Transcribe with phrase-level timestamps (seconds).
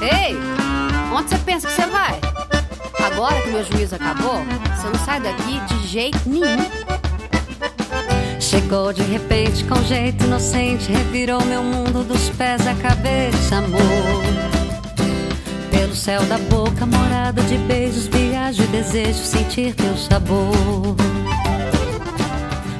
[0.00, 0.36] Ei,
[1.12, 2.20] onde você pensa que você vai?
[3.04, 4.42] Agora que meu juízo acabou,
[4.76, 6.56] você não sai daqui de jeito nenhum.
[8.40, 14.22] Chegou de repente com jeito inocente, revirou meu mundo dos pés à cabeça, amor.
[15.70, 20.96] Pelo céu da boca, morada de beijos, viagem e desejo sentir teu sabor.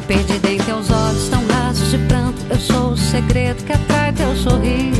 [0.06, 4.34] Perdida em teus olhos tão rasos de pranto, eu sou o segredo que atrai teu
[4.36, 4.97] sorriso,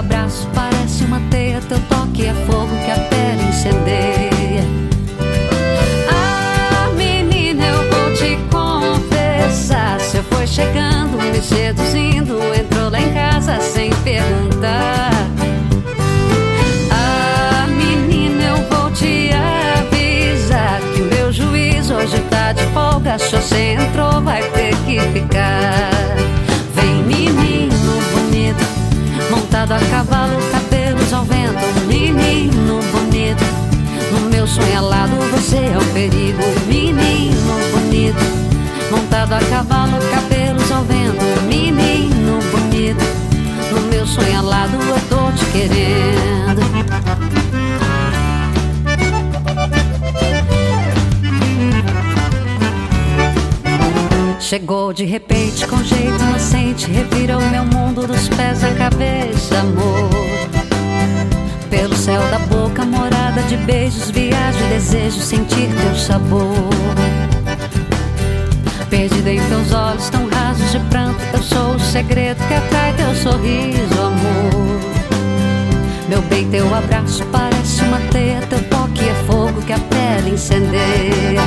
[0.00, 4.64] abraço parece uma teia, teu toque é fogo que a pele incendeia.
[6.10, 10.00] Ah, menina, eu vou te confessar.
[10.00, 15.10] Você foi chegando, me seduzindo, entrou lá em casa sem perguntar.
[16.90, 23.18] Ah, menina, eu vou te avisar que o meu juiz hoje tá de folga.
[23.18, 25.59] Se você entrou, vai ter que ficar.
[39.20, 41.24] Montado a cavalo, cabelos ao vento.
[41.46, 43.04] Menino bonito,
[43.70, 46.60] no meu sonho alado eu tô te querendo.
[54.38, 60.10] Chegou de repente com jeito inocente, revirou meu mundo dos pés à cabeça, amor.
[61.68, 66.70] Pelo céu da boca, morada de beijos, viagem, desejo sentir teu sabor.
[68.90, 73.14] Perdida em teus olhos tão rasos de pranto, eu sou o segredo que atrai teu
[73.14, 74.80] sorriso, amor.
[76.08, 81.40] Meu bem, teu abraço parece uma teia, teu toque é fogo que a pele incendeia.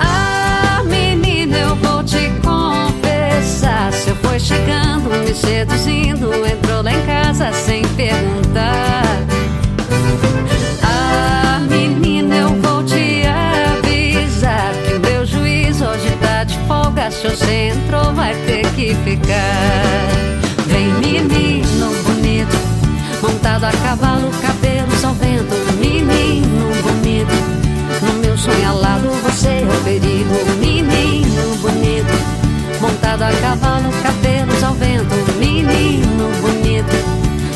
[0.00, 3.92] Ah, menina, eu vou te confessar.
[3.92, 6.71] Você foi chegando, me seduzindo, entrou
[19.02, 20.08] ficar.
[20.66, 22.56] Vem, menino bonito,
[23.20, 25.54] montado a cavalo, cabelos ao vento.
[25.78, 27.34] Menino bonito,
[28.02, 30.34] no meu sonho alado você é o perigo.
[30.58, 35.14] Menino bonito, montado a cavalo, cabelos ao vento.
[35.38, 36.96] Menino bonito,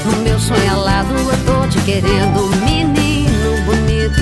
[0.04, 2.50] no meu sonho alado eu tô te querendo.
[2.64, 4.20] Menino bonito,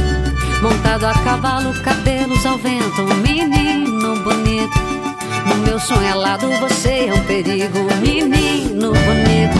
[0.62, 3.02] montado a cavalo, cabelos ao vento.
[3.22, 5.03] Menino bonito,
[5.47, 7.78] no meu sonho alado você é um perigo.
[8.00, 9.59] Menino bonito,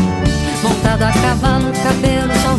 [0.63, 2.57] montado a cavalo, cabelos ao